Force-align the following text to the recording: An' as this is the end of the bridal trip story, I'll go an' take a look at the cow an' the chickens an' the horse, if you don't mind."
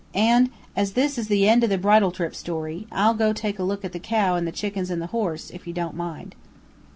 An' 0.15 0.49
as 0.75 0.93
this 0.93 1.19
is 1.19 1.27
the 1.27 1.47
end 1.47 1.63
of 1.63 1.69
the 1.69 1.77
bridal 1.77 2.11
trip 2.11 2.33
story, 2.33 2.87
I'll 2.91 3.13
go 3.13 3.29
an' 3.29 3.35
take 3.35 3.59
a 3.59 3.63
look 3.63 3.85
at 3.85 3.91
the 3.93 3.99
cow 3.99 4.35
an' 4.35 4.45
the 4.45 4.51
chickens 4.51 4.89
an' 4.89 4.97
the 4.97 5.05
horse, 5.13 5.51
if 5.51 5.67
you 5.67 5.73
don't 5.73 5.95
mind." 5.95 6.33